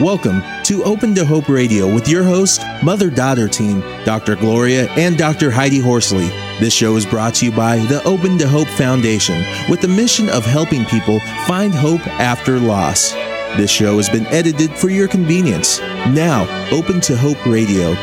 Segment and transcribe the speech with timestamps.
[0.00, 4.34] Welcome to Open to Hope Radio with your host, mother daughter team, Dr.
[4.34, 5.50] Gloria and Dr.
[5.50, 6.28] Heidi Horsley.
[6.58, 10.30] This show is brought to you by the Open to Hope Foundation with the mission
[10.30, 13.12] of helping people find hope after loss.
[13.58, 15.80] This show has been edited for your convenience.
[15.80, 17.94] Now, Open to Hope Radio.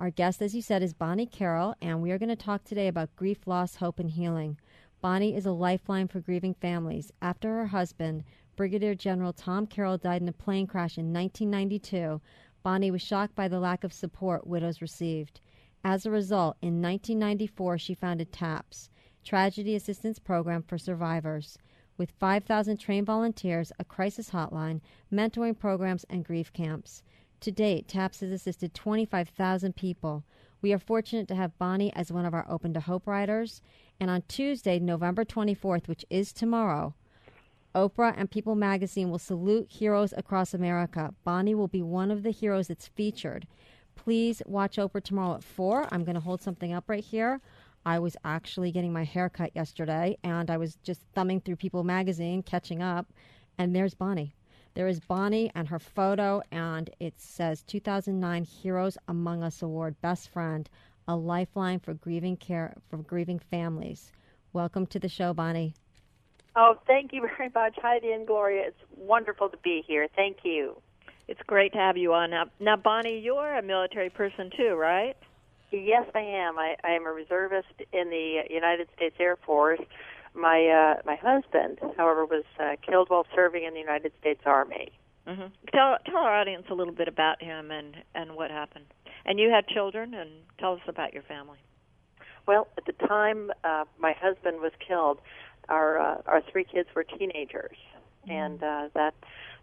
[0.00, 2.88] Our guest, as you said, is Bonnie Carroll, and we are going to talk today
[2.88, 4.56] about grief, loss, hope, and healing.
[5.00, 7.12] Bonnie is a lifeline for grieving families.
[7.22, 8.24] After her husband,
[8.56, 12.20] Brigadier General Tom Carroll, died in a plane crash in 1992,
[12.64, 15.40] Bonnie was shocked by the lack of support widows received.
[15.84, 18.90] As a result, in 1994, she founded TAPS,
[19.22, 21.56] Tragedy Assistance Program for Survivors,
[21.96, 24.80] with 5,000 trained volunteers, a crisis hotline,
[25.12, 27.04] mentoring programs, and grief camps.
[27.40, 30.24] To date, TAPS has assisted 25,000 people.
[30.60, 33.62] We are fortunate to have Bonnie as one of our Open to Hope riders.
[34.00, 36.94] And on Tuesday, November 24th, which is tomorrow,
[37.74, 41.12] Oprah and People magazine will salute heroes across America.
[41.24, 43.46] Bonnie will be one of the heroes that's featured.
[43.96, 45.88] Please watch Oprah tomorrow at 4.
[45.90, 47.40] I'm going to hold something up right here.
[47.84, 51.84] I was actually getting my hair cut yesterday, and I was just thumbing through People
[51.84, 53.12] magazine, catching up,
[53.58, 54.34] and there's Bonnie.
[54.74, 60.28] There is Bonnie and her photo, and it says 2009 Heroes Among Us Award Best
[60.28, 60.68] Friend
[61.08, 64.12] a lifeline for grieving care for grieving families.
[64.52, 65.74] Welcome to the show, Bonnie.
[66.54, 68.64] Oh, thank you very much, Heidi and Gloria.
[68.68, 70.06] It's wonderful to be here.
[70.14, 70.80] Thank you.
[71.26, 72.30] It's great to have you on.
[72.30, 75.16] Now, now Bonnie, you're a military person too, right?
[75.70, 76.58] Yes, I am.
[76.58, 79.80] I, I am a reservist in the United States Air Force.
[80.34, 84.92] My uh, my husband, however, was uh, killed while serving in the United States Army.
[85.28, 85.46] Mm-hmm.
[85.74, 88.86] Tell tell our audience a little bit about him and and what happened.
[89.26, 91.58] And you had children, and tell us about your family.
[92.46, 95.20] Well, at the time uh, my husband was killed,
[95.68, 97.76] our uh, our three kids were teenagers,
[98.26, 98.30] mm-hmm.
[98.30, 99.14] and uh, that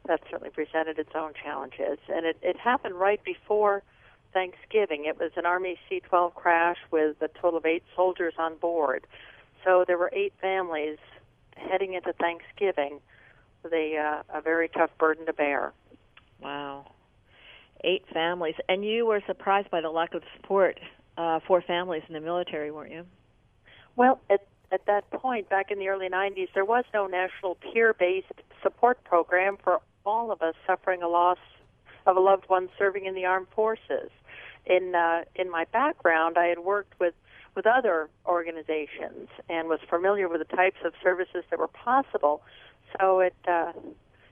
[0.08, 1.98] that certainly presented its own challenges.
[2.10, 3.82] And it, it happened right before
[4.34, 5.06] Thanksgiving.
[5.06, 9.08] It was an Army C-12 crash with a total of eight soldiers on board.
[9.64, 11.00] So there were eight families
[11.58, 13.00] heading into Thanksgiving
[13.74, 15.74] a uh, a very tough burden to bear.
[16.42, 16.86] Wow
[17.86, 20.80] eight families, and you were surprised by the lack of support
[21.18, 23.06] uh, for families in the military, weren't you?
[23.96, 28.42] Well, at at that point, back in the early 90s, there was no national peer-based
[28.64, 31.38] support program for all of us suffering a loss
[32.08, 34.10] of a loved one serving in the armed forces.
[34.66, 37.14] In uh, in my background, I had worked with
[37.56, 42.42] with other organizations and was familiar with the types of services that were possible.
[43.00, 43.72] So it uh,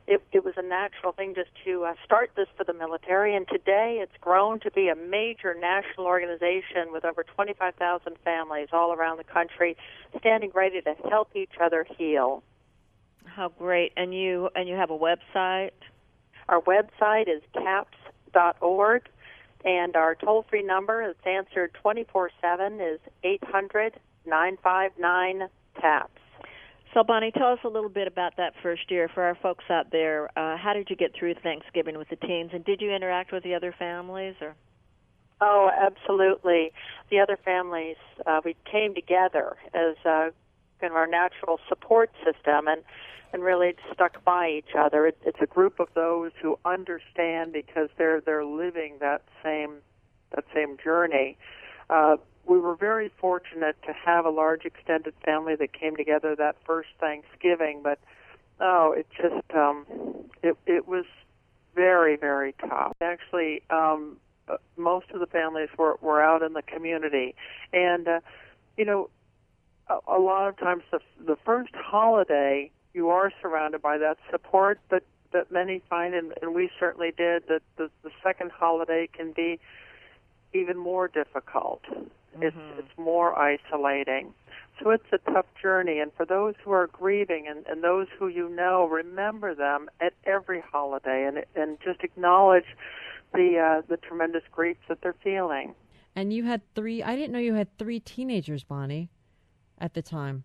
[0.06, 3.48] it, it was a natural thing just to uh, start this for the military, and
[3.48, 9.18] today it's grown to be a major national organization with over 25,000 families all around
[9.18, 9.78] the country,
[10.20, 12.44] standing ready to help each other heal.
[13.26, 13.94] How great!
[13.96, 15.72] And you and you have a website.
[16.50, 19.10] Our website is taps.org,
[19.64, 26.23] and our toll-free number that's answered 24/7 is 800 959 TAPS.
[26.94, 29.92] So, Bonnie, tell us a little bit about that first year for our folks out
[29.92, 30.30] there.
[30.38, 33.44] Uh, how did you get through Thanksgiving with the teens, and did you interact with
[33.44, 34.56] the other families, or?
[35.42, 36.72] Oh, absolutely.
[37.10, 40.30] The other families, uh, we came together as uh,
[40.80, 42.84] kind of our natural support system, and
[43.34, 45.08] and really stuck by each other.
[45.08, 49.78] It, it's a group of those who understand because they're they're living that same
[50.36, 51.38] that same journey.
[51.90, 56.56] Uh, we were very fortunate to have a large extended family that came together that
[56.66, 58.00] first Thanksgiving, but
[58.60, 59.86] oh, it just um,
[60.42, 61.06] it it was
[61.76, 62.94] very very tough.
[63.02, 64.18] Actually, um,
[64.48, 67.36] uh, most of the families were were out in the community,
[67.72, 68.20] and uh,
[68.78, 69.10] you know,
[69.90, 74.80] a, a lot of times the the first holiday you are surrounded by that support,
[74.90, 79.32] but that many find, and, and we certainly did, that the, the second holiday can
[79.32, 79.60] be
[80.54, 81.82] even more difficult.
[82.36, 82.44] Mm-hmm.
[82.44, 84.34] It's it's more isolating.
[84.82, 88.28] So it's a tough journey and for those who are grieving and, and those who
[88.28, 92.66] you know, remember them at every holiday and and just acknowledge
[93.34, 95.76] the uh, the tremendous grief that they're feeling.
[96.16, 99.10] And you had three I didn't know you had three teenagers, Bonnie,
[99.78, 100.44] at the time.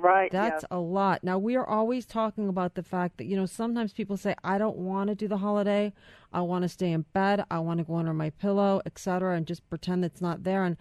[0.00, 0.30] Right.
[0.30, 1.24] That's a lot.
[1.24, 4.58] Now we are always talking about the fact that you know sometimes people say I
[4.58, 5.92] don't want to do the holiday.
[6.32, 7.44] I want to stay in bed.
[7.50, 10.64] I want to go under my pillow, etc., and just pretend it's not there.
[10.64, 10.76] And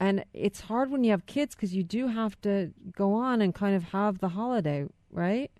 [0.00, 3.54] and it's hard when you have kids because you do have to go on and
[3.54, 5.50] kind of have the holiday, right?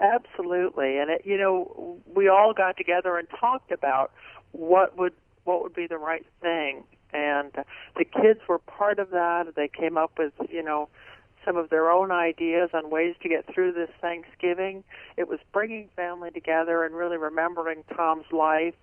[0.00, 0.98] Absolutely.
[0.98, 4.12] And it, you know, we all got together and talked about
[4.52, 5.14] what would
[5.44, 6.84] what would be the right thing.
[7.12, 7.52] And
[7.96, 9.54] the kids were part of that.
[9.54, 10.88] They came up with, you know,
[11.46, 14.84] some of their own ideas on ways to get through this Thanksgiving.
[15.16, 18.74] It was bringing family together and really remembering Tom's life.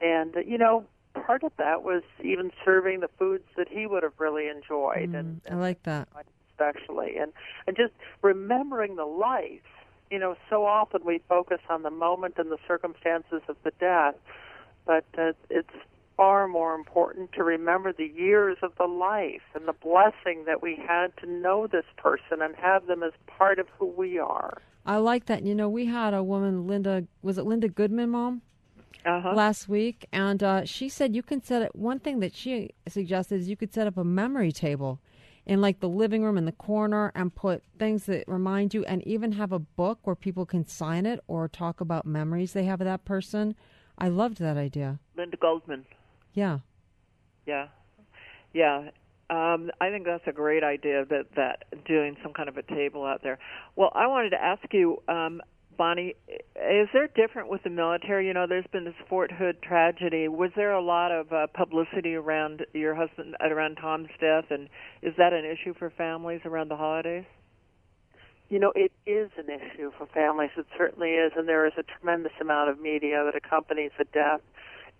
[0.00, 4.14] And, you know, part of that was even serving the foods that he would have
[4.18, 5.12] really enjoyed.
[5.12, 6.08] Mm, and, I like that.
[6.50, 7.18] Especially.
[7.18, 7.32] And,
[7.66, 7.92] and just
[8.22, 9.60] remembering the life.
[10.10, 14.14] You know, so often we focus on the moment and the circumstances of the death,
[14.86, 15.68] but uh, it's
[16.16, 20.76] far more important to remember the years of the life and the blessing that we
[20.76, 24.62] had to know this person and have them as part of who we are.
[24.84, 25.42] I like that.
[25.42, 28.42] You know, we had a woman, Linda, was it Linda Goodman, Mom?
[29.04, 29.34] Uh-huh.
[29.34, 31.76] Last week, and uh, she said you can set it.
[31.76, 35.00] One thing that she suggested is you could set up a memory table
[35.44, 39.06] in like the living room in the corner and put things that remind you, and
[39.06, 42.80] even have a book where people can sign it or talk about memories they have
[42.80, 43.54] of that person.
[43.96, 44.98] I loved that idea.
[45.16, 45.84] Linda Goldman.
[46.36, 46.58] Yeah.
[47.46, 47.68] Yeah.
[48.52, 48.90] Yeah.
[49.28, 53.04] Um, I think that's a great idea that that doing some kind of a table
[53.04, 53.38] out there.
[53.74, 55.40] Well, I wanted to ask you, um,
[55.76, 58.28] Bonnie, is there different with the military?
[58.28, 60.28] You know, there's been this Fort Hood tragedy.
[60.28, 64.68] Was there a lot of uh, publicity around your husband, around Tom's death, and
[65.02, 67.24] is that an issue for families around the holidays?
[68.48, 70.50] You know, it is an issue for families.
[70.56, 74.40] It certainly is, and there is a tremendous amount of media that accompanies the death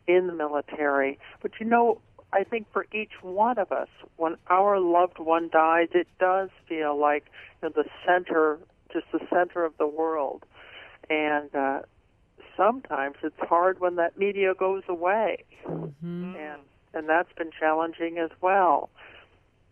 [0.07, 1.19] in the military.
[1.43, 2.01] But you know,
[2.33, 6.99] I think for each one of us, when our loved one dies, it does feel
[6.99, 7.25] like
[7.63, 8.59] you know, the center,
[8.93, 10.45] just the center of the world.
[11.09, 11.81] And uh,
[12.57, 16.37] sometimes it's hard when that media goes away, Mm-hmm.
[16.37, 16.61] and
[16.95, 18.89] and that's been challenging as well.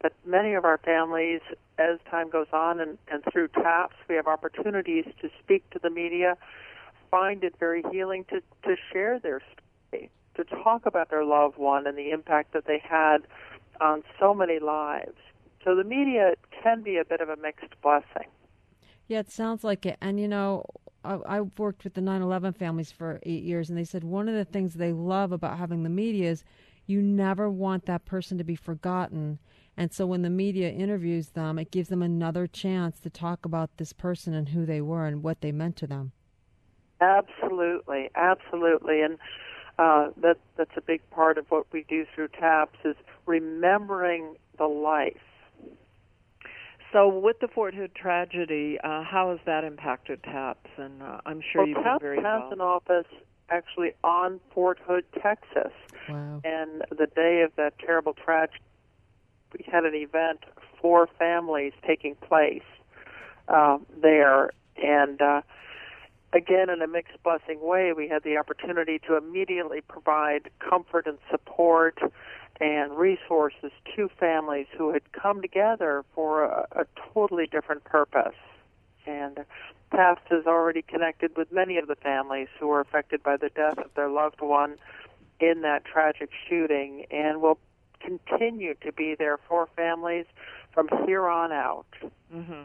[0.03, 1.41] But many of our families,
[1.79, 5.89] as time goes on, and, and through TAPS, we have opportunities to speak to the
[5.89, 6.37] media,
[7.11, 9.41] find it very healing to, to share their
[10.37, 13.19] to talk about their loved one and the impact that they had
[13.81, 15.17] on so many lives.
[15.65, 18.29] So the media can be a bit of a mixed blessing.
[19.09, 19.97] Yeah, it sounds like it.
[20.01, 20.65] And you know,
[21.05, 24.35] I, I've worked with the 9/11 families for eight years, and they said one of
[24.35, 26.45] the things they love about having the media is
[26.87, 29.39] you never want that person to be forgotten.
[29.77, 33.77] And so when the media interviews them, it gives them another chance to talk about
[33.77, 36.13] this person and who they were and what they meant to them.
[37.01, 39.19] Absolutely, absolutely, and
[39.79, 44.67] uh, that that's a big part of what we do through TAPS is remembering the
[44.67, 45.17] life.
[46.93, 50.71] So, with the Fort Hood tragedy, uh, how has that impacted TAPS?
[50.79, 52.53] And uh, I'm sure well, you've TAPS been very has involved.
[52.53, 53.13] an office
[53.51, 55.73] actually on Fort Hood, Texas,
[56.09, 56.41] Wow.
[56.45, 58.59] and the day of that terrible tragedy,
[59.53, 60.41] we had an event
[60.81, 62.63] for families taking place
[63.49, 64.51] um, there,
[64.83, 65.41] and uh,
[66.35, 71.19] again, in a mixed blessing way, we had the opportunity to immediately provide comfort and
[71.31, 71.99] support
[72.61, 78.35] and resources to families who had come together for a, a totally different purpose.
[79.07, 79.45] And
[79.91, 83.79] TAPS has already connected with many of the families who were affected by the death
[83.79, 84.77] of their loved one
[85.41, 87.59] in that tragic shooting and will
[88.01, 90.27] continue to be there for families
[90.73, 91.87] from here on out.
[92.33, 92.63] hmm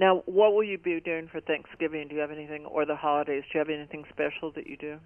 [0.00, 2.08] Now, what will you be doing for Thanksgiving?
[2.08, 3.44] Do you have anything, or the holidays?
[3.52, 4.96] Do you have anything special that you do?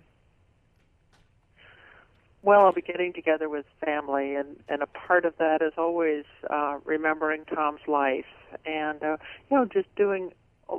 [2.42, 6.24] Well, I'll be getting together with family, and and a part of that is always
[6.48, 8.24] uh, remembering Tom's life,
[8.64, 9.16] and uh,
[9.50, 10.30] you know, just doing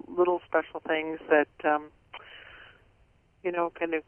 [0.07, 1.87] little special things that um,
[3.43, 4.03] you know kind of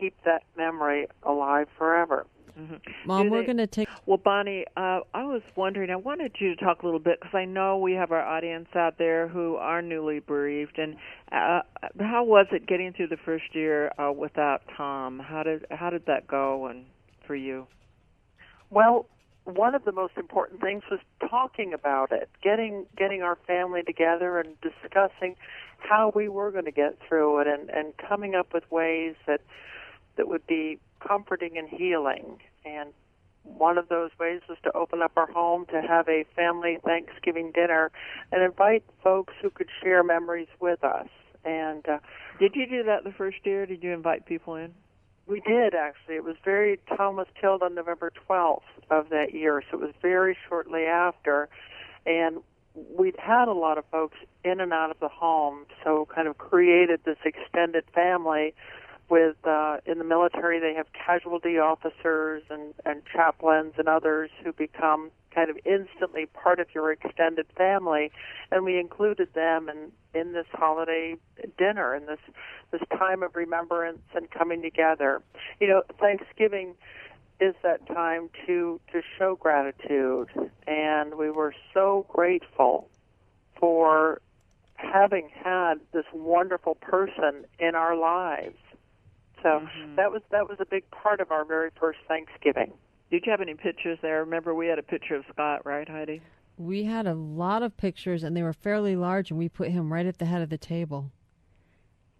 [0.00, 2.24] keep that memory alive forever.
[2.56, 3.88] Hmm Mom, Do we're going to take.
[4.06, 5.90] Well, Bonnie, uh, I was wondering.
[5.90, 8.68] I wanted you to talk a little bit because I know we have our audience
[8.74, 10.78] out there who are newly bereaved.
[10.78, 10.96] And
[11.30, 11.60] uh,
[12.00, 15.18] how was it getting through the first year uh, without Tom?
[15.18, 16.66] How did how did that go?
[16.66, 16.86] And
[17.26, 17.66] for you?
[18.70, 19.06] Well,
[19.44, 24.38] one of the most important things was talking about it, getting getting our family together
[24.38, 25.36] and discussing
[25.78, 29.40] how we were going to get through it, and and coming up with ways that
[30.16, 32.40] that would be comforting and healing.
[32.64, 32.90] And
[33.44, 37.52] one of those ways was to open up our home to have a family Thanksgiving
[37.52, 37.90] dinner
[38.32, 41.08] and invite folks who could share memories with us.
[41.44, 41.98] And uh,
[42.40, 43.66] Did you do that the first year?
[43.66, 44.74] Did you invite people in?
[45.26, 46.16] we did actually.
[46.16, 46.78] It was very.
[46.96, 48.60] Tom was killed on November 12th
[48.90, 51.48] of that year, so it was very shortly after,
[52.04, 52.38] and
[52.96, 56.38] we'd had a lot of folks in and out of the home, so kind of
[56.38, 58.54] created this extended family.
[59.08, 64.52] With uh, in the military, they have casualty officers and and chaplains and others who
[64.52, 68.10] become kind of instantly part of your extended family,
[68.50, 71.16] and we included them in in this holiday
[71.56, 72.18] dinner and this
[72.72, 75.22] this time of remembrance and coming together.
[75.60, 76.74] You know, Thanksgiving
[77.38, 80.28] is that time to to show gratitude,
[80.66, 82.88] and we were so grateful
[83.60, 84.20] for
[84.74, 88.56] having had this wonderful person in our lives.
[89.42, 89.96] So Mm-hmm.
[89.96, 92.72] that was that was a big part of our very first Thanksgiving.
[93.10, 94.20] Did you have any pictures there?
[94.24, 96.20] Remember, we had a picture of Scott, right, Heidi?
[96.58, 99.92] We had a lot of pictures, and they were fairly large, and we put him
[99.92, 101.12] right at the head of the table.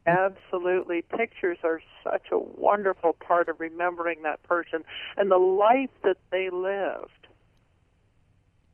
[0.06, 1.02] Absolutely.
[1.02, 4.84] Pictures are such a wonderful part of remembering that person
[5.16, 7.26] and the life that they lived.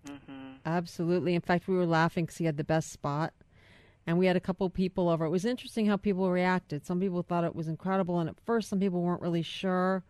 [0.07, 0.57] Mm-hmm.
[0.67, 1.35] Absolutely.
[1.35, 3.33] In fact, we were laughing because he had the best spot.
[4.07, 5.25] And we had a couple people over.
[5.25, 6.85] It was interesting how people reacted.
[6.85, 10.03] Some people thought it was incredible, and at first, some people weren't really sure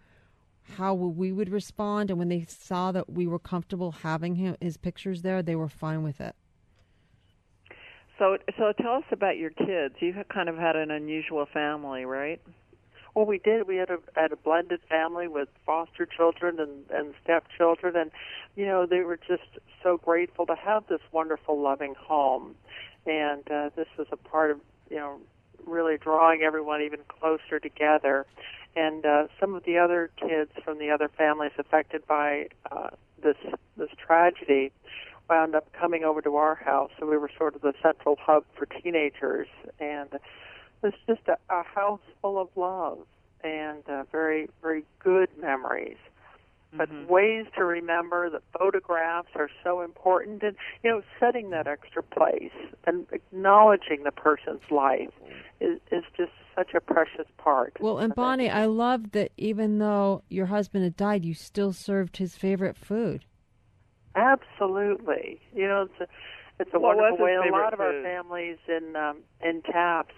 [0.77, 2.11] how we would respond.
[2.11, 5.69] And when they saw that we were comfortable having him, his pictures there, they were
[5.69, 6.35] fine with it.
[8.19, 9.97] So, so tell us about your kids.
[9.99, 12.41] You kind of had an unusual family, right?
[13.15, 13.67] Well, we did.
[13.67, 18.11] We had a had a blended family with foster children and and stepchildren, and
[18.57, 22.55] you know they were just so grateful to have this wonderful, loving home,
[23.07, 25.19] and uh, this was a part of you know
[25.67, 28.27] really drawing everyone even closer together.
[28.75, 32.91] And uh, some of the other kids from the other families affected by uh,
[33.23, 33.37] this
[33.77, 34.73] this tragedy
[35.29, 38.45] wound up coming over to our house, so we were sort of the central hub
[38.57, 40.09] for teenagers, and
[40.83, 42.99] it's just a, a house full of love
[43.45, 45.97] and uh, very, very good memories.
[46.79, 47.07] But Mhm.
[47.07, 52.53] ways to remember that photographs are so important, and you know, setting that extra place
[52.87, 55.13] and acknowledging the person's life
[55.61, 57.77] is is just such a precious part.
[57.81, 58.15] Well, and.
[58.15, 62.77] Bonnie, I love that even though your husband had died, you still served his favorite
[62.77, 63.25] food.
[64.15, 65.41] Absolutely.
[65.55, 66.07] You know, it's a,
[66.61, 67.35] it's a What wonderful his way.
[67.35, 70.15] A lot of our families in um, in TAPS,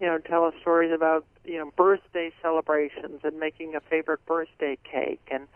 [0.00, 4.78] you know, tell us stories about you know birthday celebrations and making a favorite birthday
[4.90, 5.46] cake, and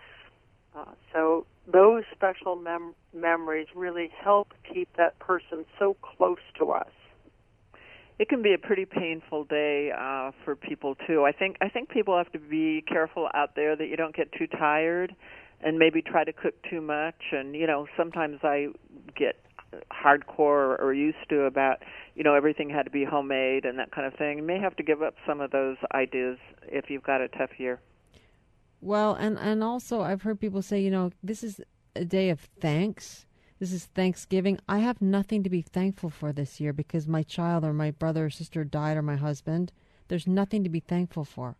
[0.76, 6.90] uh, so those special mem- memories really help keep that person so close to us.
[8.18, 11.24] It can be a pretty painful day uh, for people too.
[11.24, 14.32] I think I think people have to be careful out there that you don't get
[14.32, 15.14] too tired,
[15.60, 17.20] and maybe try to cook too much.
[17.30, 18.68] And you know, sometimes I
[19.16, 19.36] get
[19.92, 21.78] hardcore or used to about
[22.16, 24.38] you know everything had to be homemade and that kind of thing.
[24.38, 27.50] You may have to give up some of those ideas if you've got a tough
[27.58, 27.78] year.
[28.80, 31.60] Well, and and also I've heard people say, you know, this is
[31.96, 33.26] a day of thanks.
[33.58, 34.60] This is Thanksgiving.
[34.68, 38.26] I have nothing to be thankful for this year because my child or my brother
[38.26, 39.72] or sister died or my husband.
[40.06, 41.56] There's nothing to be thankful for.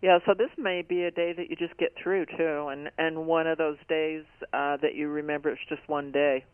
[0.00, 3.26] Yeah, so this may be a day that you just get through too, and and
[3.26, 6.44] one of those days uh, that you remember it's just one day.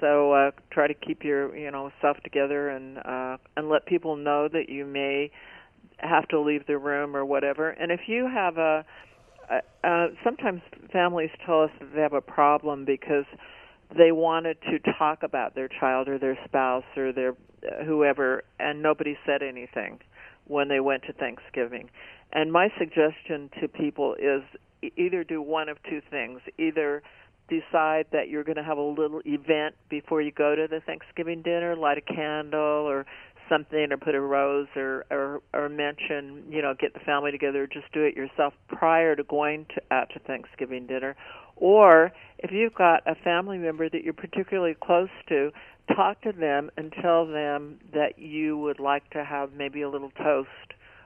[0.00, 4.16] So uh, try to keep your you know self together and uh, and let people
[4.16, 5.30] know that you may
[5.98, 7.70] have to leave the room or whatever.
[7.70, 8.84] And if you have a,
[9.50, 13.26] a uh, sometimes families tell us that they have a problem because
[13.96, 18.82] they wanted to talk about their child or their spouse or their uh, whoever, and
[18.82, 20.00] nobody said anything
[20.46, 21.88] when they went to Thanksgiving.
[22.32, 24.42] And my suggestion to people is
[24.96, 26.40] either do one of two things.
[26.58, 27.02] Either
[27.48, 31.42] decide that you're going to have a little event before you go to the Thanksgiving
[31.42, 33.06] dinner, light a candle or
[33.48, 37.66] something or put a rose or or or mention, you know, get the family together,
[37.66, 41.16] just do it yourself prior to going to out to Thanksgiving dinner.
[41.56, 45.50] Or if you've got a family member that you're particularly close to,
[45.94, 50.10] talk to them and tell them that you would like to have maybe a little
[50.10, 50.48] toast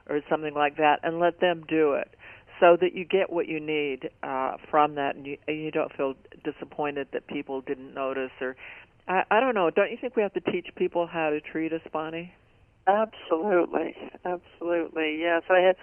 [0.09, 2.15] or something like that and let them do it
[2.59, 5.95] so that you get what you need uh, from that and you, and you don't
[5.95, 8.55] feel disappointed that people didn't notice or
[9.09, 11.73] I, I don't know don't you think we have to teach people how to treat
[11.73, 12.33] us bonnie
[12.89, 15.19] Absolutely, absolutely.
[15.19, 15.75] Yes, I had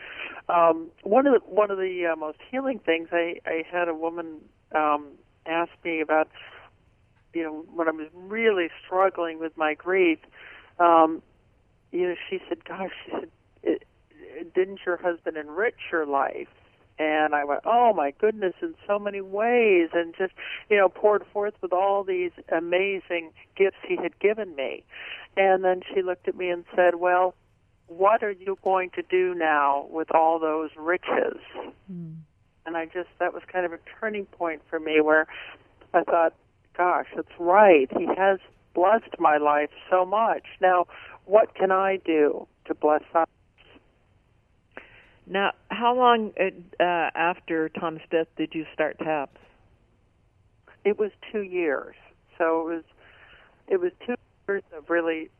[0.52, 3.08] um, one of the one of the uh, most healing things.
[3.12, 4.38] I I had a woman
[4.74, 5.12] um,
[5.46, 6.28] ask me about,
[7.32, 10.18] you know, when I was really struggling with my grief.
[10.80, 11.22] Um,
[11.92, 13.78] you know, she said, "Gosh," she said,
[14.54, 16.48] "Didn't your husband enrich your life?"
[16.98, 20.32] And I went, "Oh my goodness, in so many ways," and just
[20.70, 24.84] you know poured forth with all these amazing gifts he had given me.
[25.36, 27.34] And then she looked at me and said, "Well,
[27.86, 31.38] what are you going to do now with all those riches?"
[31.92, 32.16] Mm.
[32.64, 35.26] And I just that was kind of a turning point for me where
[35.92, 36.32] I thought,
[36.76, 37.90] "Gosh, that's right.
[37.98, 38.38] He has
[38.74, 40.44] blessed my life so much.
[40.60, 40.86] Now,
[41.26, 43.25] what can I do to bless others?"
[45.26, 49.40] Now how long uh, uh, after tom's death did you start taps
[50.84, 51.96] It was two years,
[52.38, 52.84] so it was
[53.68, 54.14] it was two
[54.48, 55.30] years of really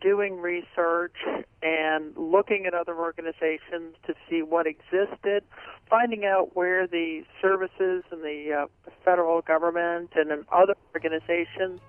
[0.00, 1.16] doing research
[1.62, 5.42] and looking at other organizations to see what existed,
[5.90, 11.80] finding out where the services and the uh, federal government and other organizations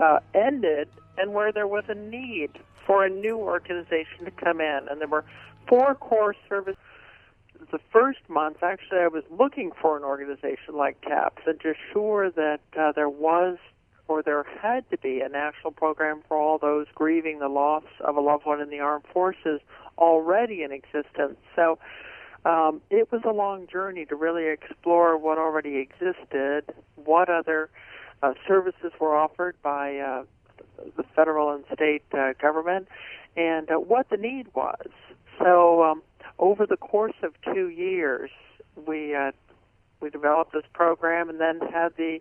[0.00, 2.50] uh, ended and where there was a need
[2.86, 4.86] for a new organization to come in.
[4.90, 5.24] And there were
[5.68, 6.78] four core services.
[7.70, 12.30] The first month, actually, I was looking for an organization like TAPS and just sure
[12.30, 13.58] that uh, there was
[14.08, 18.16] or there had to be a national program for all those grieving the loss of
[18.16, 19.60] a loved one in the armed forces
[19.98, 21.36] already in existence.
[21.54, 21.78] So
[22.44, 26.64] um, it was a long journey to really explore what already existed,
[26.96, 27.70] what other
[28.22, 30.24] uh, services were offered by uh,
[30.96, 32.88] the federal and state uh, government,
[33.36, 34.88] and uh, what the need was.
[35.42, 36.02] So um,
[36.38, 38.30] over the course of two years,
[38.86, 39.32] we uh,
[40.00, 42.20] we developed this program, and then had the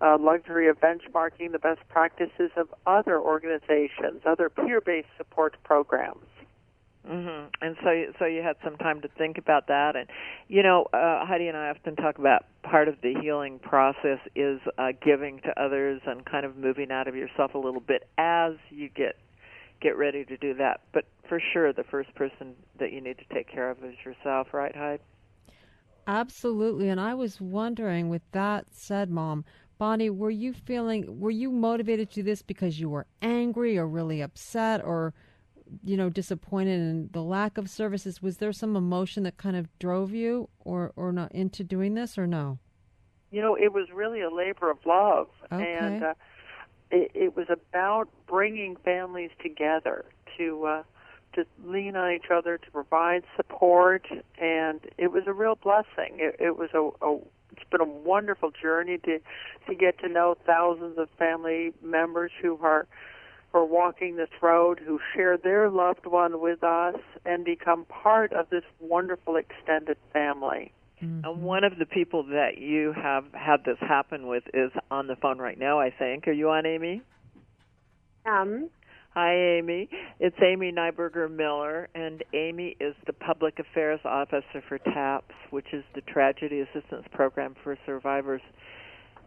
[0.00, 6.26] uh, luxury of benchmarking the best practices of other organizations, other peer-based support programs.
[7.08, 7.48] Mm-hmm.
[7.60, 10.08] And so, so you had some time to think about that, and
[10.48, 14.60] you know, uh, Heidi and I often talk about part of the healing process is
[14.78, 18.54] uh, giving to others and kind of moving out of yourself a little bit as
[18.70, 19.16] you get
[19.80, 20.80] get ready to do that.
[20.92, 24.48] But for sure, the first person that you need to take care of is yourself,
[24.52, 25.02] right, Heidi?
[26.06, 26.88] Absolutely.
[26.88, 29.44] And I was wondering, with that said, Mom,
[29.78, 33.88] Bonnie, were you feeling, were you motivated to do this because you were angry or
[33.88, 35.14] really upset or
[35.82, 39.66] you know disappointed in the lack of services was there some emotion that kind of
[39.78, 42.58] drove you or or not into doing this or no
[43.30, 45.76] you know it was really a labor of love okay.
[45.80, 46.14] and uh,
[46.90, 50.04] it, it was about bringing families together
[50.36, 50.82] to uh,
[51.34, 54.06] to lean on each other to provide support
[54.40, 57.18] and it was a real blessing it, it was a, a
[57.52, 59.18] it's been a wonderful journey to
[59.68, 62.86] to get to know thousands of family members who are
[63.50, 68.50] for walking this road who share their loved one with us and become part of
[68.50, 70.72] this wonderful extended family.
[71.04, 71.24] Mm-hmm.
[71.24, 75.16] And one of the people that you have had this happen with is on the
[75.16, 76.26] phone right now, I think.
[76.26, 77.02] Are you on, Amy?
[78.26, 78.70] Um.
[79.14, 79.88] Hi, Amy.
[80.18, 85.84] It's Amy Neiberger Miller, and Amy is the Public Affairs Officer for TAPS, which is
[85.94, 88.40] the Tragedy Assistance Program for Survivors.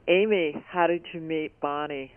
[0.09, 2.11] Amy, how did you meet Bonnie?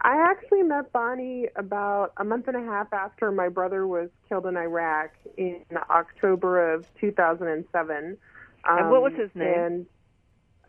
[0.00, 4.46] I actually met Bonnie about a month and a half after my brother was killed
[4.46, 8.16] in Iraq in October of 2007.
[8.68, 9.54] Um, and what was his name?
[9.54, 9.86] And,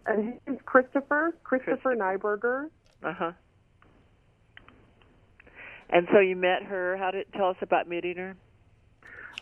[0.08, 1.96] and his name's Christopher, Christopher, Christopher.
[1.96, 2.70] Neiberger.
[3.04, 3.32] Uh huh.
[5.92, 6.98] And so you met her.
[6.98, 8.36] How did tell us about meeting her?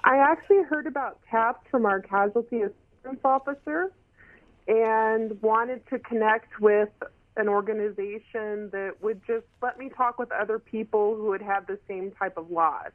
[0.03, 3.91] I actually heard about TAPS from our casualty assistance officer
[4.67, 6.89] and wanted to connect with
[7.37, 11.79] an organization that would just let me talk with other people who would have the
[11.87, 12.91] same type of loss.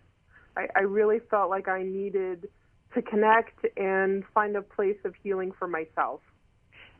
[0.56, 2.48] I, I really felt like I needed
[2.94, 6.20] to connect and find a place of healing for myself.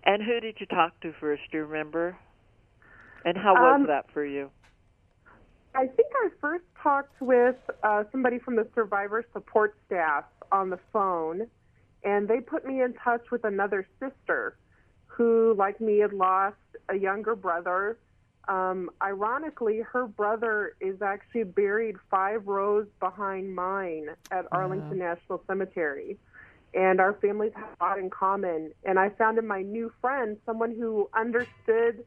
[0.05, 1.42] And who did you talk to first?
[1.50, 2.16] Do you remember?
[3.24, 4.50] And how was um, that for you?
[5.74, 10.78] I think I first talked with uh, somebody from the survivor support staff on the
[10.92, 11.46] phone,
[12.05, 14.57] and they put me in touch with another sister
[15.16, 16.57] who, like me, had lost
[16.88, 17.98] a younger brother.
[18.48, 26.18] Um, ironically, her brother is actually buried five rows behind mine at Arlington National Cemetery.
[26.75, 28.72] And our families have a lot in common.
[28.85, 32.05] And I found in my new friend someone who understood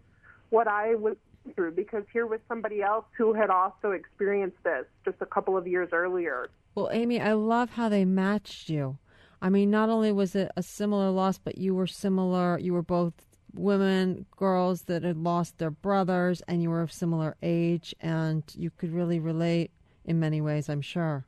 [0.49, 1.15] what I was
[1.55, 5.67] through because here was somebody else who had also experienced this just a couple of
[5.67, 6.49] years earlier.
[6.73, 8.97] Well, Amy, I love how they matched you.
[9.45, 12.57] I mean, not only was it a similar loss, but you were similar.
[12.57, 13.13] You were both
[13.53, 18.71] women, girls that had lost their brothers, and you were of similar age, and you
[18.71, 19.69] could really relate
[20.03, 21.27] in many ways, I'm sure.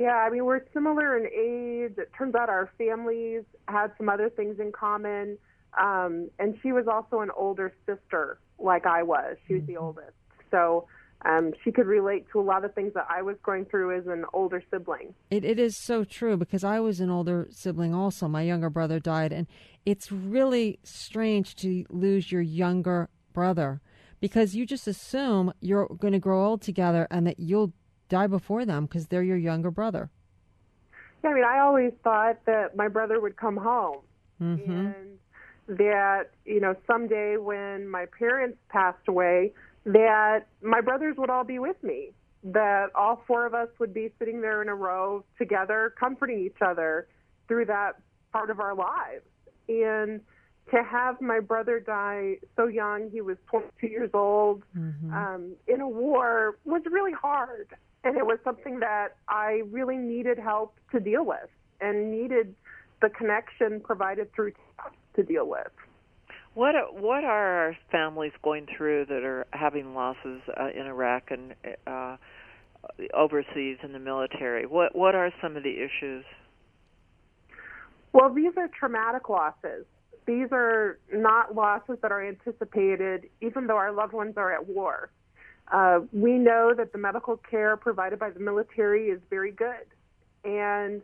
[0.00, 1.96] Yeah, I mean, we're similar in age.
[1.96, 5.38] It turns out our families had some other things in common.
[5.80, 9.36] Um, and she was also an older sister, like I was.
[9.46, 9.72] She was mm-hmm.
[9.74, 10.16] the oldest.
[10.50, 10.88] So
[11.24, 14.06] um, she could relate to a lot of things that I was going through as
[14.06, 15.14] an older sibling.
[15.30, 18.28] It, it is so true because I was an older sibling also.
[18.28, 19.46] My younger brother died, and
[19.84, 23.80] it's really strange to lose your younger brother
[24.20, 27.72] because you just assume you're going to grow old together and that you'll
[28.08, 30.10] die before them because they're your younger brother.
[31.22, 33.98] Yeah, I mean, I always thought that my brother would come home
[34.40, 34.70] mm-hmm.
[34.70, 35.18] and
[35.78, 39.52] that, you know, someday when my parents passed away,
[39.86, 42.10] that my brothers would all be with me,
[42.42, 46.60] that all four of us would be sitting there in a row together, comforting each
[46.60, 47.06] other
[47.48, 47.92] through that
[48.32, 49.24] part of our lives.
[49.68, 50.20] And
[50.72, 55.14] to have my brother die so young, he was 22 years old, mm-hmm.
[55.14, 57.68] um, in a war was really hard.
[58.02, 61.48] And it was something that I really needed help to deal with
[61.80, 62.54] and needed
[63.02, 64.52] the connection provided through
[65.14, 65.70] to deal with.
[66.56, 71.54] What what are our families going through that are having losses uh, in Iraq and
[71.86, 72.16] uh,
[73.12, 74.64] overseas in the military?
[74.64, 76.24] What what are some of the issues?
[78.14, 79.84] Well, these are traumatic losses.
[80.26, 85.10] These are not losses that are anticipated, even though our loved ones are at war.
[85.70, 89.84] Uh, we know that the medical care provided by the military is very good.
[90.42, 91.02] And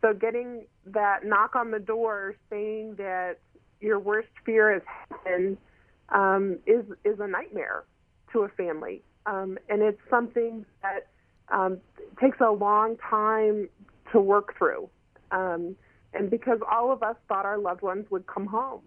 [0.00, 3.38] so getting that knock on the door saying that
[3.82, 5.58] your worst fear has happened
[6.10, 7.84] um, is, is a nightmare
[8.32, 9.02] to a family.
[9.26, 11.06] Um, and it's something that
[11.48, 11.78] um,
[12.20, 13.68] takes a long time
[14.12, 14.88] to work through.
[15.30, 15.76] Um,
[16.14, 18.82] and because all of us thought our loved ones would come home.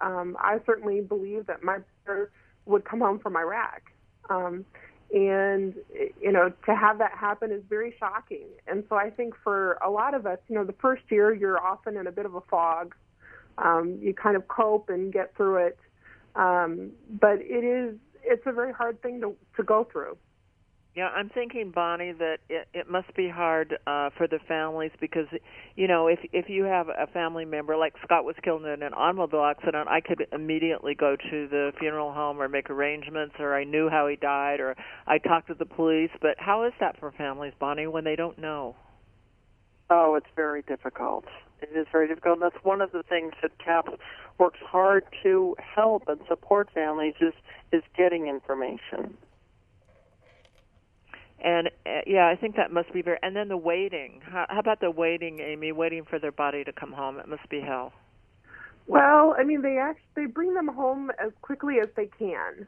[0.00, 2.30] Um, I certainly believe that my brother
[2.66, 3.82] would come home from Iraq.
[4.30, 4.64] Um,
[5.12, 5.74] and,
[6.20, 8.46] you know, to have that happen is very shocking.
[8.66, 11.58] And so I think for a lot of us, you know, the first year you're
[11.58, 12.94] often in a bit of a fog.
[13.62, 15.78] Um, you kind of cope and get through it.
[16.34, 20.16] Um, but it is, it's a very hard thing to, to go through.
[20.98, 25.26] Yeah, I'm thinking, Bonnie, that it, it must be hard uh, for the families because,
[25.76, 28.94] you know, if if you have a family member like Scott was killed in an
[28.94, 33.62] automobile accident, I could immediately go to the funeral home or make arrangements, or I
[33.62, 34.74] knew how he died, or
[35.06, 36.10] I talked to the police.
[36.20, 38.74] But how is that for families, Bonnie, when they don't know?
[39.90, 41.26] Oh, it's very difficult.
[41.60, 42.40] It is very difficult.
[42.40, 43.92] And that's one of the things that TAPS
[44.38, 47.34] works hard to help and support families is
[47.72, 49.16] is getting information.
[51.40, 53.18] And uh, yeah, I think that must be very.
[53.22, 54.20] And then the waiting.
[54.24, 55.72] How, how about the waiting, Amy?
[55.72, 57.18] Waiting for their body to come home.
[57.18, 57.92] It must be hell.
[58.86, 62.66] Well, I mean, they actually they bring them home as quickly as they can,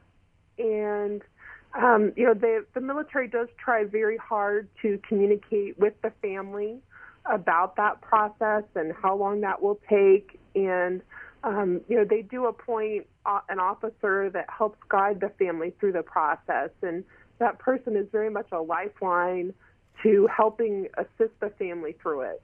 [0.59, 1.21] and
[1.73, 6.79] um, you know, they, the military does try very hard to communicate with the family
[7.25, 11.01] about that process and how long that will take, and
[11.43, 15.91] um, you know, they do appoint uh, an officer that helps guide the family through
[15.91, 17.03] the process and
[17.41, 19.53] that person is very much a lifeline
[20.03, 22.41] to helping assist the family through it.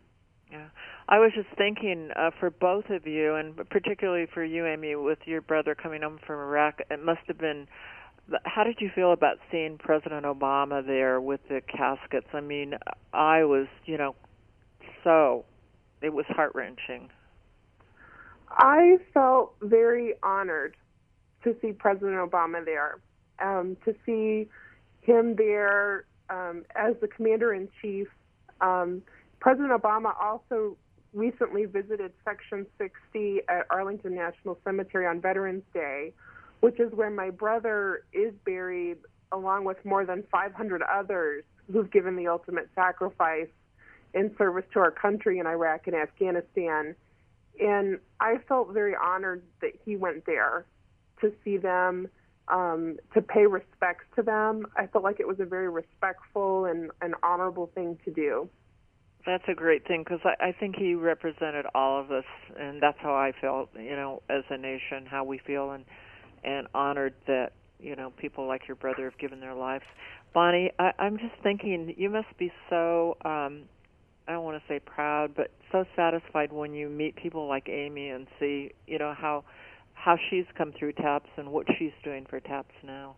[0.51, 0.67] Yeah,
[1.07, 5.19] I was just thinking uh, for both of you, and particularly for you, Amy, with
[5.25, 7.67] your brother coming home from Iraq, it must have been.
[8.43, 12.27] How did you feel about seeing President Obama there with the caskets?
[12.33, 12.73] I mean,
[13.13, 14.15] I was, you know,
[15.07, 15.45] so
[16.01, 17.09] it was heart wrenching.
[18.49, 20.75] I felt very honored
[21.45, 22.99] to see President Obama there,
[23.39, 24.49] um, to see
[25.01, 28.07] him there um, as the commander in chief.
[28.59, 29.01] Um,
[29.39, 30.75] President Obama also
[31.13, 36.11] recently visited Section 60 at Arlington National Cemetery on Veterans Day,
[36.59, 38.97] which is where my brother is buried,
[39.31, 43.47] along with more than 500 others who've given the ultimate sacrifice
[44.17, 46.95] in service to our country in Iraq and Afghanistan.
[47.59, 50.65] And I felt very honored that he went there
[51.21, 52.07] to see them
[52.47, 54.67] um, to pay respects to them.
[54.75, 58.49] I felt like it was a very respectful and an honorable thing to do.
[59.25, 62.23] That's a great thing because I, I think he represented all of us,
[62.57, 63.69] and that's how I felt.
[63.75, 65.83] You know, as a nation, how we feel, and
[66.45, 69.83] and honored that you know people like your brother have given their lives.
[70.33, 73.17] Bonnie, I, I'm just thinking you must be so.
[73.25, 73.63] um
[74.27, 78.09] I don't want to say proud, but so satisfied when you meet people like Amy
[78.09, 79.43] and see, you know, how
[79.93, 83.15] how she's come through TAPS and what she's doing for TAPS now.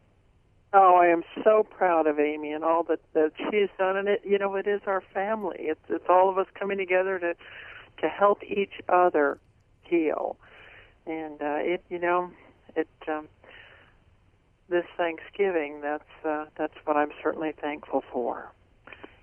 [0.72, 4.22] Oh, I am so proud of Amy and all that that she's done, and it
[4.24, 5.58] you know it is our family.
[5.60, 7.34] It's it's all of us coming together to
[8.02, 9.40] to help each other
[9.82, 10.38] heal,
[11.08, 12.32] and uh, it you know
[12.76, 13.28] it um,
[14.70, 18.52] this Thanksgiving that's uh, that's what I'm certainly thankful for.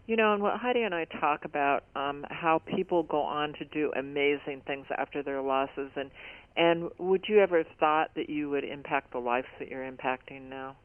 [0.07, 3.65] You know, and what Heidi and I talk about um, how people go on to
[3.65, 6.11] do amazing things after their losses, and
[6.57, 10.49] and would you ever have thought that you would impact the lives that you're impacting
[10.49, 10.77] now?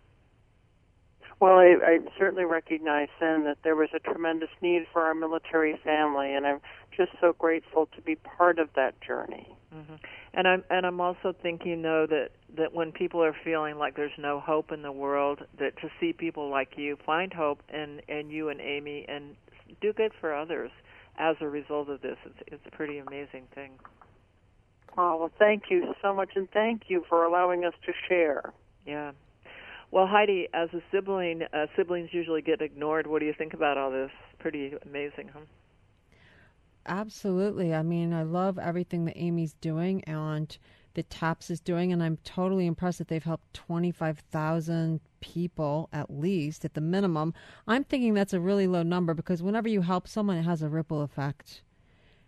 [1.42, 5.76] Well, I, I certainly recognize then that there was a tremendous need for our military
[5.84, 6.62] family, and I'm
[6.96, 9.48] just so grateful to be part of that journey.
[9.76, 9.96] Mm-hmm.
[10.36, 14.12] And I'm and I'm also thinking though that that when people are feeling like there's
[14.20, 18.32] no hope in the world, that to see people like you find hope and and
[18.32, 19.36] you and Amy and
[19.82, 20.70] do good for others
[21.18, 23.72] as a result of this, it's it's a pretty amazing thing.
[24.96, 28.54] Oh, well, thank you so much, and thank you for allowing us to share.
[28.86, 29.14] Yeah.
[29.92, 33.08] Well, Heidi, as a sibling, uh, siblings usually get ignored.
[33.08, 34.10] What do you think about all this?
[34.40, 35.42] Pretty amazing, huh?
[36.86, 37.74] Absolutely.
[37.74, 40.58] I mean, I love everything that Amy's doing and
[40.94, 46.64] that TAPS is doing, and I'm totally impressed that they've helped 25,000 people at least,
[46.64, 47.34] at the minimum.
[47.68, 50.70] I'm thinking that's a really low number because whenever you help someone, it has a
[50.70, 51.64] ripple effect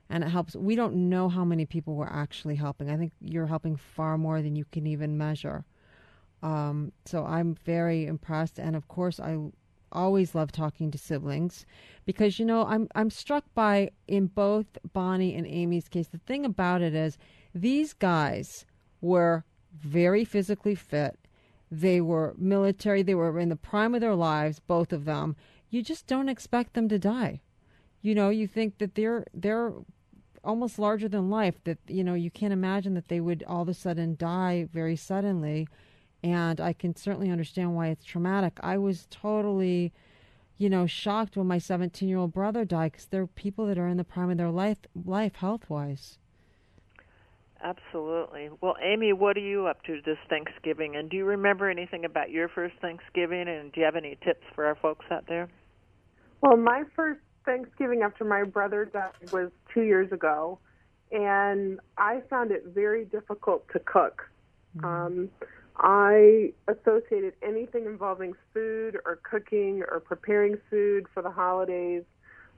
[0.10, 0.56] and it helps.
[0.56, 2.90] We don't know how many people we're actually helping.
[2.90, 5.66] I think you're helping far more than you can even measure.
[6.44, 9.38] Um, so I'm very impressed, and of course, I
[9.94, 11.66] always love talking to siblings
[12.06, 16.10] because you know I'm I'm struck by in both Bonnie and Amy's case.
[16.10, 17.18] The thing about it is
[17.56, 18.66] these guys
[19.00, 21.18] were very physically fit.
[21.72, 23.04] They were military.
[23.04, 25.38] They were in the prime of their lives, both of them.
[25.70, 27.40] You just don't expect them to die.
[28.02, 29.72] You know, you think that they're they're
[30.44, 31.56] almost larger than life.
[31.64, 34.98] That you know, you can't imagine that they would all of a sudden die very
[34.98, 35.70] suddenly
[36.24, 38.58] and I can certainly understand why it's traumatic.
[38.62, 39.92] I was totally,
[40.58, 43.88] you know, shocked when my 17 year old brother died because they're people that are
[43.88, 46.18] in the prime of their life, life health wise.
[47.62, 48.50] Absolutely.
[48.60, 50.98] Well, Amy, what are you up to this Thanksgiving?
[50.98, 53.48] And do you remember anything about your first Thanksgiving?
[53.48, 55.50] And do you have any tips for our folks out there?
[56.42, 60.60] Well, my first Thanksgiving after my brother died was two years ago,
[61.12, 64.24] and I found it very difficult to cook.
[64.76, 64.86] Mm-hmm.
[64.86, 65.30] Um,
[65.78, 72.04] I associated anything involving food or cooking or preparing food for the holidays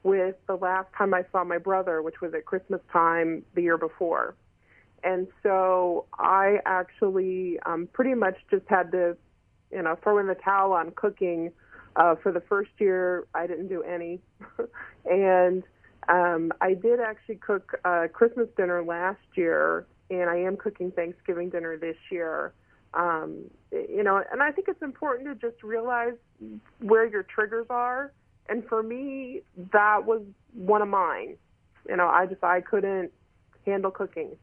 [0.02, 3.78] with the last time I saw my brother, which was at Christmas time the year
[3.78, 4.34] before.
[5.02, 9.16] And so I actually um, pretty much just had to,
[9.72, 11.52] you know, throw in the towel on cooking.
[11.96, 14.20] Uh, for the first year, I didn't do any.
[15.10, 15.62] and
[16.08, 21.48] um, I did actually cook uh, Christmas dinner last year, and I am cooking Thanksgiving
[21.48, 22.52] dinner this year
[22.96, 26.14] um, you know, and I think it's important to just realize
[26.80, 28.12] where your triggers are.
[28.48, 30.22] And for me, that was
[30.54, 31.36] one of mine.
[31.88, 33.12] You know, I just I couldn't
[33.64, 34.36] handle cooking.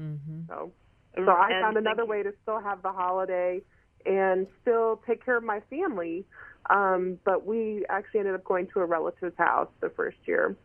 [0.00, 0.40] mm-hmm.
[1.16, 3.62] So, so I and found another way to still have the holiday
[4.06, 6.24] and still take care of my family.
[6.70, 10.56] Um, but we actually ended up going to a relative's house the first year.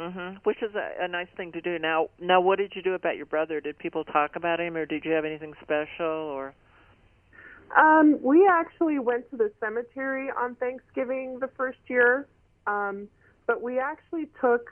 [0.00, 1.78] Hmm Which is a, a nice thing to do.
[1.78, 3.60] Now, now, what did you do about your brother?
[3.60, 6.54] Did people talk about him, or did you have anything special, or?
[7.76, 12.26] Um, we actually went to the cemetery on Thanksgiving the first year,
[12.66, 13.08] um,
[13.46, 14.70] but we actually took.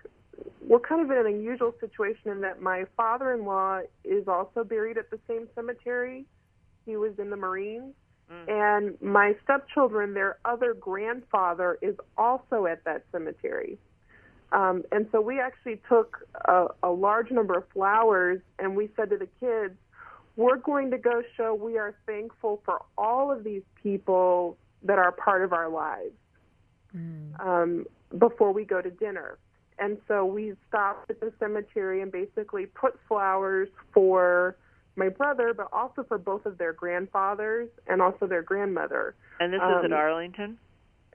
[0.62, 5.10] We're kind of in an unusual situation in that my father-in-law is also buried at
[5.10, 6.26] the same cemetery.
[6.86, 7.92] He was in the Marines,
[8.32, 8.48] mm.
[8.48, 13.78] and my stepchildren, their other grandfather, is also at that cemetery.
[14.52, 19.10] Um, and so we actually took a, a large number of flowers and we said
[19.10, 19.74] to the kids,
[20.36, 25.12] we're going to go show we are thankful for all of these people that are
[25.12, 26.14] part of our lives
[26.96, 27.40] mm.
[27.44, 27.84] um,
[28.16, 29.38] before we go to dinner.
[29.78, 34.56] And so we stopped at the cemetery and basically put flowers for
[34.96, 39.14] my brother, but also for both of their grandfathers and also their grandmother.
[39.40, 40.58] And this um, is in Arlington?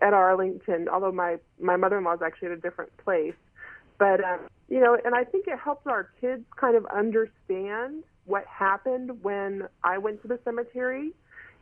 [0.02, 3.36] At Arlington, although my my mother-in-law is actually at a different place.
[3.98, 8.46] But um, you know, and I think it helps our kids kind of understand what
[8.48, 11.12] happened when I went to the cemetery,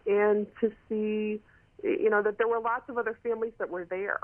[0.07, 1.41] and to see,
[1.83, 4.19] you know, that there were lots of other families that were there.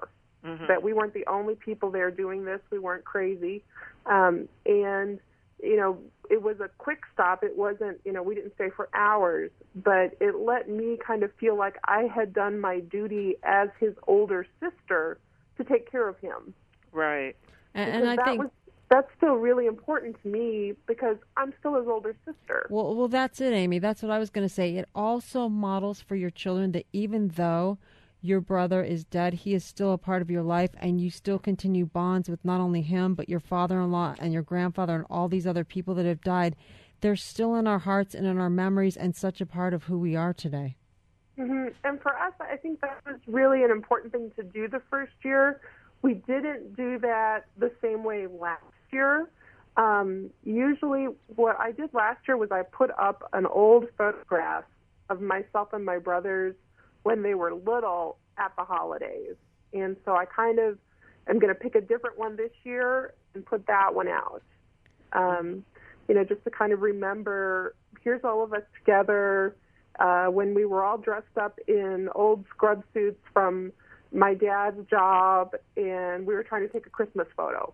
[0.46, 0.68] Mm-hmm.
[0.68, 2.62] That we weren't the only people there doing this.
[2.70, 3.64] We weren't crazy,
[4.06, 5.20] um, and
[5.62, 5.98] you know,
[6.30, 7.44] it was a quick stop.
[7.44, 11.32] It wasn't, you know, we didn't stay for hours, but it let me kind of
[11.40, 15.20] feel like I had done my duty as his older sister
[15.58, 16.54] to take care of him.
[16.92, 17.36] Right.
[17.74, 18.52] And, and I think was,
[18.90, 22.68] that's still really important to me because I'm still his older sister.
[22.70, 23.80] Well, well, that's it, Amy.
[23.80, 24.76] That's what I was going to say.
[24.76, 27.78] It also models for your children that even though
[28.22, 31.40] your brother is dead, he is still a part of your life, and you still
[31.40, 35.06] continue bonds with not only him, but your father in law and your grandfather and
[35.10, 36.56] all these other people that have died.
[37.02, 40.00] They're still in our hearts and in our memories and such a part of who
[40.00, 40.78] we are today.
[41.38, 41.68] Mm-hmm.
[41.84, 45.14] And for us, I think that was really an important thing to do the first
[45.24, 45.62] year.
[46.02, 49.30] We didn't do that the same way last year.
[49.78, 54.64] Um, usually, what I did last year was I put up an old photograph
[55.12, 56.56] of myself and my brothers
[57.08, 59.36] when they were little at the holidays.
[59.74, 60.78] And so I kind of
[61.30, 64.44] am going to pick a different one this year and put that one out.
[65.14, 65.64] Um,
[66.10, 69.56] you know, just to kind of remember here's all of us together
[70.00, 73.72] uh, when we were all dressed up in old scrub suits from
[74.12, 77.74] my dad's job, and we were trying to take a Christmas photo.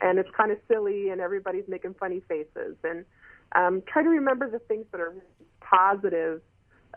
[0.00, 2.76] And it's kind of silly, and everybody's making funny faces.
[2.84, 3.04] And
[3.54, 5.14] um, try to remember the things that are
[5.60, 6.40] positive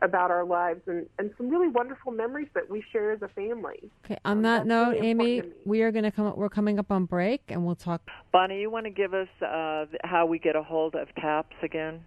[0.02, 3.90] about our lives and, and some really wonderful memories that we share as a family.
[4.06, 4.18] Okay.
[4.26, 6.36] On um, that note, really Amy, we are going to come.
[6.36, 8.02] We're coming up on break, and we'll talk.
[8.32, 12.04] Bonnie, you want to give us uh, how we get a hold of TAPS again?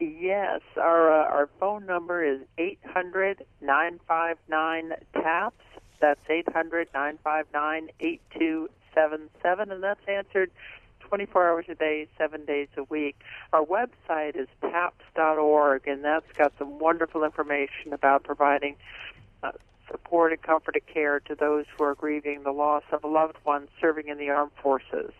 [0.00, 5.62] Yes, our uh, our phone number is eight hundred nine five nine TAPS.
[6.00, 10.50] That's eight hundred nine five nine eight two 877, and that's answered
[11.10, 13.16] 24 hours a day, seven days a week.
[13.52, 18.76] Our website is taps.org, and that's got some wonderful information about providing
[19.42, 19.50] uh,
[19.90, 23.38] support and comfort and care to those who are grieving the loss of a loved
[23.42, 25.10] one serving in the armed forces.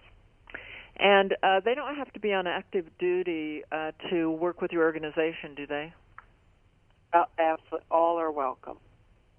[0.96, 4.85] And uh, they don't have to be on active duty uh, to work with your
[4.85, 5.92] organization, do they?
[7.12, 8.76] Uh, absolutely, all are welcome.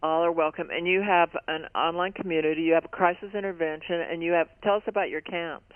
[0.04, 0.68] All are welcome.
[0.70, 2.64] And you have an online community.
[2.64, 4.50] You have a crisis intervention, and you have.
[4.64, 5.76] Tell us about your camps.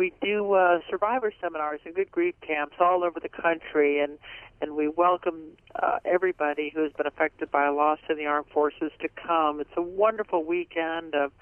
[0.00, 4.16] We do uh, survivor seminars and good grief camps all over the country, and
[4.62, 8.48] and we welcome uh, everybody who has been affected by a loss in the armed
[8.50, 9.60] forces to come.
[9.60, 11.32] It's a wonderful weekend of,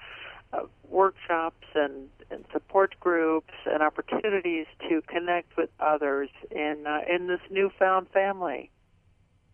[0.51, 7.27] of workshops and, and support groups and opportunities to connect with others in uh, in
[7.27, 8.71] this newfound family.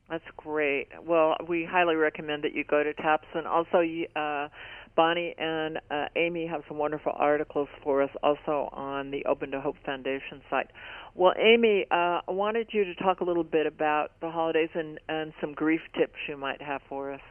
[0.09, 0.87] That's great.
[1.05, 3.83] Well, we highly recommend that you go to TAPS, and also
[4.15, 4.47] uh,
[4.95, 9.61] Bonnie and uh, Amy have some wonderful articles for us also on the Open to
[9.61, 10.67] Hope Foundation site.
[11.13, 14.99] Well, Amy, uh, I wanted you to talk a little bit about the holidays and,
[15.09, 17.21] and some grief tips you might have for us.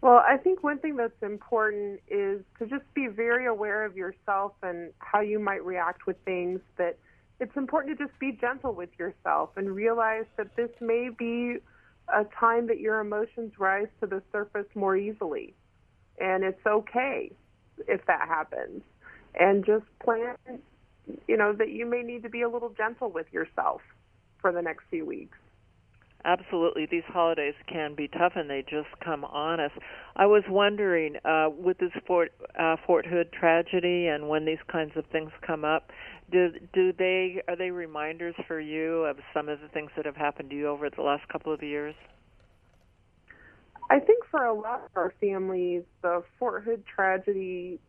[0.00, 4.52] Well, I think one thing that's important is to just be very aware of yourself
[4.62, 6.96] and how you might react with things that–
[7.40, 11.56] it's important to just be gentle with yourself and realize that this may be
[12.08, 15.54] a time that your emotions rise to the surface more easily.
[16.20, 17.32] And it's okay
[17.88, 18.82] if that happens.
[19.38, 20.36] And just plan,
[21.26, 23.80] you know, that you may need to be a little gentle with yourself
[24.40, 25.36] for the next few weeks.
[26.24, 29.70] Absolutely, these holidays can be tough, and they just come on us.
[30.16, 34.92] I was wondering, uh, with this Fort uh, Fort Hood tragedy, and when these kinds
[34.96, 35.90] of things come up,
[36.30, 40.16] do do they are they reminders for you of some of the things that have
[40.16, 41.94] happened to you over the last couple of years?
[43.90, 47.80] I think for a lot of our families, the Fort Hood tragedy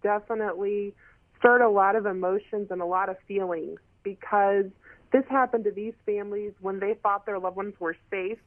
[0.00, 0.94] definitely
[1.38, 4.66] stirred a lot of emotions and a lot of feelings because
[5.12, 8.38] this happened to these families when they thought their loved ones were safe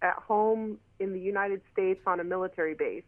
[0.00, 3.04] at home in the United States on a military base.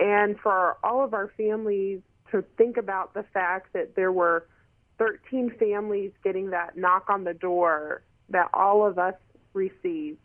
[0.00, 4.46] And for all of our families to think about the fact that there were
[4.98, 9.14] 13 families getting that knock on the door that all of us
[9.52, 10.18] received.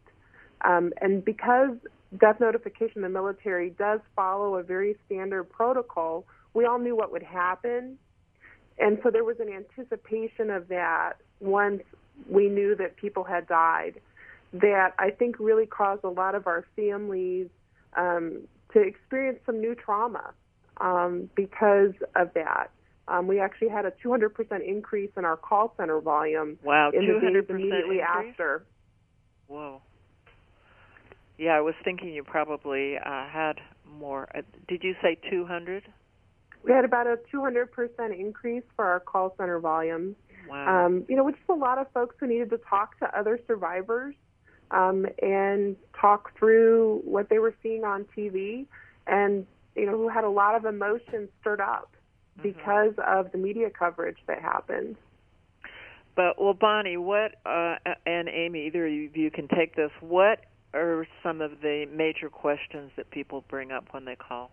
[0.62, 1.76] Um, and because
[2.20, 7.12] death notification in the military does follow a very standard protocol, we all knew what
[7.12, 7.98] would happen.
[8.78, 11.84] And so there was an anticipation of that once
[12.30, 14.00] we knew that people had died
[14.54, 17.48] that I think really caused a lot of our families
[17.98, 18.42] um,
[18.74, 20.34] to experience some new trauma
[20.78, 22.70] um, because of that.
[23.08, 24.30] Um, we actually had a 200%
[24.66, 27.50] increase in our call center volume wow, in the days increase?
[27.50, 28.64] immediately after.
[29.48, 29.82] Whoa.
[31.38, 33.54] Yeah, I was thinking you probably uh, had
[34.00, 34.28] more.
[34.36, 35.84] Uh, did you say 200?
[36.64, 37.68] We had about a 200%
[38.18, 40.16] increase for our call center volume.
[40.48, 40.86] Wow.
[40.86, 43.40] Um, you know, which is a lot of folks who needed to talk to other
[43.48, 44.16] survivors
[44.72, 48.66] um, and talk through what they were seeing on TV,
[49.08, 51.94] and you know, who had a lot of emotions stirred up
[52.40, 52.50] Mm-hmm.
[52.50, 54.96] because of the media coverage that happened.
[56.16, 59.92] But well, Bonnie, what uh, and Amy, either of you can take this.
[60.00, 60.40] What
[60.74, 64.52] are some of the major questions that people bring up when they call?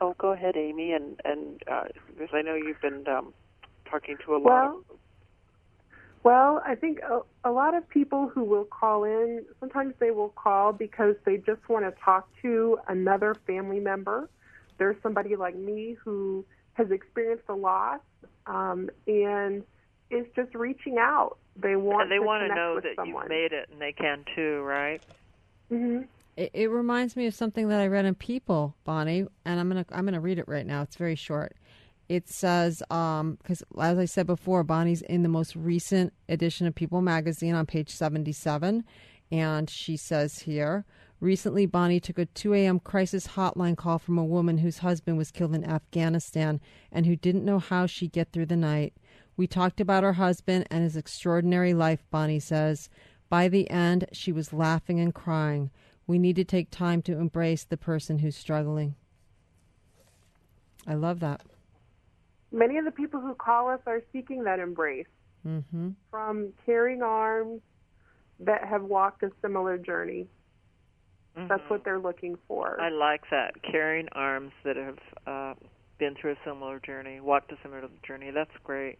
[0.00, 3.32] Oh, go ahead, Amy, and and uh, because I know you've been um,
[3.88, 4.44] talking to a lot.
[4.44, 4.98] Well, of...
[6.22, 10.30] well, I think a, a lot of people who will call in, sometimes they will
[10.30, 14.28] call because they just want to talk to another family member
[14.78, 16.44] there's somebody like me who
[16.74, 18.00] has experienced a loss
[18.46, 19.62] um, and
[20.10, 21.38] is just reaching out.
[21.56, 23.22] They want and they to want to know that someone.
[23.22, 25.00] you've made it, and they can too, right?
[25.68, 26.02] hmm
[26.36, 29.86] It, it reminds me of something that I read in People, Bonnie, and I'm gonna
[29.92, 30.82] I'm gonna read it right now.
[30.82, 31.56] It's very short.
[32.08, 37.00] It says, because as I said before, Bonnie's in the most recent edition of People
[37.00, 38.84] magazine on page 77,
[39.32, 40.84] and she says here,
[41.20, 42.78] recently Bonnie took a 2 a.m.
[42.78, 46.60] crisis hotline call from a woman whose husband was killed in Afghanistan
[46.92, 48.92] and who didn't know how she'd get through the night.
[49.36, 52.88] We talked about her husband and his extraordinary life, Bonnie says.
[53.28, 55.70] By the end, she was laughing and crying.
[56.06, 58.94] We need to take time to embrace the person who's struggling.
[60.86, 61.40] I love that.
[62.52, 65.06] Many of the people who call us are seeking that embrace
[65.46, 65.90] Mm-hmm.
[66.10, 67.60] from caring arms
[68.40, 70.26] that have walked a similar journey.
[71.36, 71.68] That's Mhm.
[71.70, 72.80] what they're looking for.
[72.80, 73.60] I like that.
[73.62, 75.54] Carrying arms that have uh,
[75.98, 78.30] been through a similar journey, walked a similar journey.
[78.30, 78.98] That's great.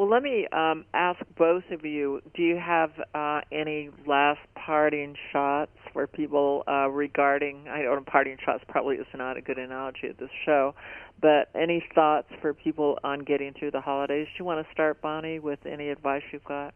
[0.00, 5.14] Well, let me um, ask both of you: Do you have uh, any last parting
[5.30, 7.68] shots for people uh, regarding?
[7.68, 10.74] I don't know parting shots probably is not a good analogy at this show,
[11.20, 14.26] but any thoughts for people on getting through the holidays?
[14.28, 16.72] Do you want to start, Bonnie, with any advice you've got?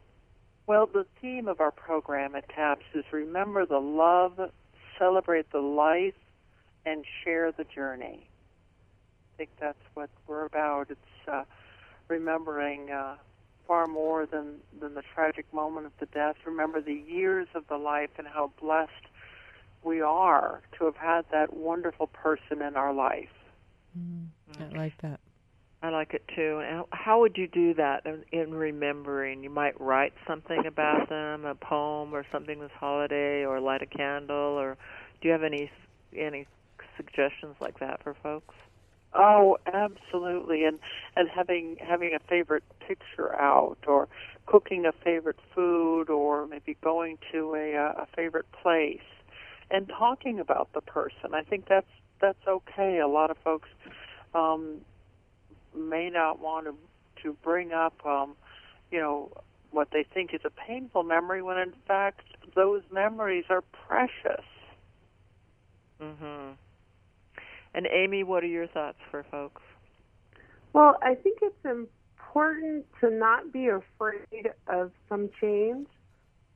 [0.67, 4.39] Well, the theme of our program at TAPS is remember the love,
[4.99, 6.13] celebrate the life,
[6.85, 8.29] and share the journey.
[9.33, 10.91] I think that's what we're about.
[10.91, 11.45] It's uh,
[12.09, 13.17] remembering uh,
[13.67, 16.37] far more than, than the tragic moment of the death.
[16.45, 18.91] Remember the years of the life and how blessed
[19.83, 23.29] we are to have had that wonderful person in our life.
[23.99, 24.29] Mm,
[24.59, 25.21] I like that.
[25.83, 26.63] I like it too.
[26.67, 29.45] And how would you do that in, in remembering?
[29.45, 33.87] You might write something about them, a poem or something this holiday, or light a
[33.87, 34.79] candle, or
[35.21, 35.71] do you have any
[36.17, 36.47] any
[36.97, 38.55] suggestions like that for folks?
[39.15, 40.79] Oh, absolutely, and
[41.17, 44.09] and having having a favorite picture out, or
[44.47, 49.07] cooking a favorite food, or maybe going to a a favorite place,
[49.71, 51.33] and talking about the person.
[51.35, 51.87] I think that's
[52.21, 52.99] that's okay.
[52.99, 53.69] A lot of folks
[54.35, 54.81] um,
[55.77, 56.75] may not want to
[57.23, 58.35] to bring up, um,
[58.91, 59.31] you know,
[59.71, 62.23] what they think is a painful memory, when in fact
[62.55, 64.45] those memories are precious.
[66.01, 66.59] Mhm.
[67.75, 69.63] And Amy, what are your thoughts for folks?
[70.73, 75.89] Well, I think it's important to not be afraid of some change,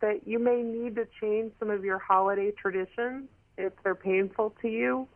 [0.01, 4.69] that you may need to change some of your holiday traditions if they're painful to
[4.69, 5.09] you.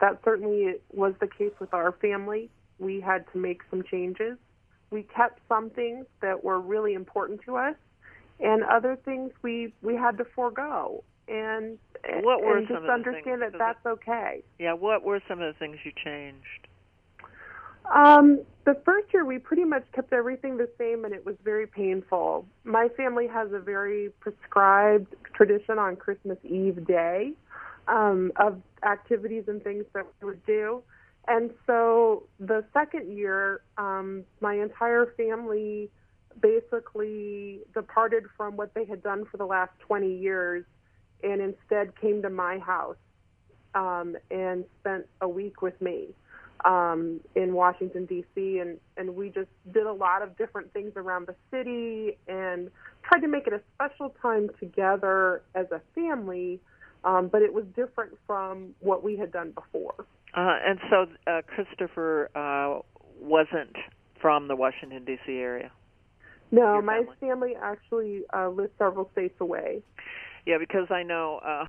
[0.00, 2.48] That certainly was the case with our family.
[2.78, 4.38] We had to make some changes.
[4.90, 7.76] We kept some things that were really important to us,
[8.40, 11.78] and other things we we had to forego and
[12.24, 14.42] what were and some just of understand the that that's okay.
[14.58, 16.68] Yeah, what were some of the things you changed?
[17.94, 21.66] Um, the first year we pretty much kept everything the same, and it was very
[21.66, 22.46] painful.
[22.64, 27.32] My family has a very prescribed tradition on Christmas Eve day
[27.88, 30.82] um, of activities and things that we would do.
[31.28, 35.90] And so the second year, um, my entire family
[36.40, 40.64] basically departed from what they had done for the last 20 years
[41.22, 42.96] and instead came to my house
[43.74, 46.08] um, and spent a week with me
[46.64, 48.58] um, in Washington D.C.
[48.58, 52.70] and and we just did a lot of different things around the city and
[53.02, 56.60] tried to make it a special time together as a family.
[57.02, 59.94] Um, but it was different from what we had done before.
[60.36, 62.80] Uh, and so uh, Christopher uh,
[63.18, 63.74] wasn't
[64.20, 65.32] from the Washington D.C.
[65.32, 65.72] area.
[66.50, 67.16] No, Your my family?
[67.20, 69.82] family actually uh, lives several states away.
[70.46, 71.58] Yeah, because I know uh,